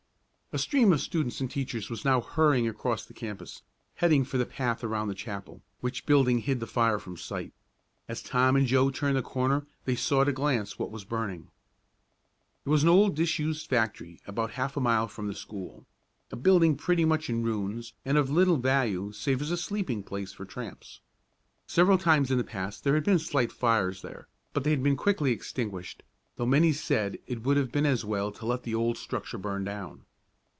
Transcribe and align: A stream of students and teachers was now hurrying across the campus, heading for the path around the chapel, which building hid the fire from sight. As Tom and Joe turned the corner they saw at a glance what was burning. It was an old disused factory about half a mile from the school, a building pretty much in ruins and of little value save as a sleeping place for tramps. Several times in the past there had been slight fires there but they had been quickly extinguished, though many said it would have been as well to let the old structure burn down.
A 0.53 0.57
stream 0.59 0.91
of 0.91 0.99
students 0.99 1.39
and 1.39 1.49
teachers 1.49 1.89
was 1.89 2.03
now 2.03 2.19
hurrying 2.19 2.67
across 2.67 3.05
the 3.05 3.13
campus, 3.13 3.61
heading 3.95 4.25
for 4.25 4.37
the 4.37 4.45
path 4.45 4.83
around 4.83 5.07
the 5.07 5.15
chapel, 5.15 5.61
which 5.79 6.05
building 6.05 6.39
hid 6.39 6.59
the 6.59 6.67
fire 6.67 6.99
from 6.99 7.15
sight. 7.15 7.53
As 8.09 8.21
Tom 8.21 8.57
and 8.57 8.67
Joe 8.67 8.89
turned 8.89 9.15
the 9.15 9.21
corner 9.21 9.65
they 9.85 9.95
saw 9.95 10.23
at 10.23 10.27
a 10.27 10.33
glance 10.33 10.77
what 10.77 10.91
was 10.91 11.05
burning. 11.05 11.47
It 12.65 12.69
was 12.69 12.83
an 12.83 12.89
old 12.89 13.15
disused 13.15 13.69
factory 13.69 14.19
about 14.27 14.51
half 14.51 14.75
a 14.75 14.81
mile 14.81 15.07
from 15.07 15.27
the 15.27 15.33
school, 15.35 15.85
a 16.31 16.35
building 16.35 16.75
pretty 16.75 17.05
much 17.05 17.29
in 17.29 17.43
ruins 17.43 17.93
and 18.03 18.17
of 18.17 18.29
little 18.29 18.57
value 18.57 19.13
save 19.13 19.41
as 19.41 19.51
a 19.51 19.57
sleeping 19.57 20.03
place 20.03 20.33
for 20.33 20.43
tramps. 20.43 20.99
Several 21.65 21.97
times 21.97 22.29
in 22.29 22.37
the 22.37 22.43
past 22.43 22.83
there 22.83 22.95
had 22.95 23.05
been 23.05 23.19
slight 23.19 23.53
fires 23.53 24.01
there 24.01 24.27
but 24.51 24.65
they 24.65 24.71
had 24.71 24.83
been 24.83 24.97
quickly 24.97 25.31
extinguished, 25.31 26.03
though 26.35 26.45
many 26.45 26.73
said 26.73 27.19
it 27.25 27.43
would 27.43 27.55
have 27.55 27.71
been 27.71 27.85
as 27.85 28.03
well 28.03 28.33
to 28.33 28.45
let 28.45 28.63
the 28.63 28.75
old 28.75 28.97
structure 28.97 29.37
burn 29.37 29.63
down. 29.63 30.03